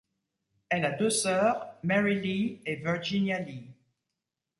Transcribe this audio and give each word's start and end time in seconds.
Elle 0.69 0.83
a 0.85 0.89
deux 0.93 1.11
sœurs, 1.11 1.67
Mary 1.83 2.19
Lee 2.19 2.59
et 2.65 2.77
Virginia 2.77 3.37
Lee. 3.37 3.69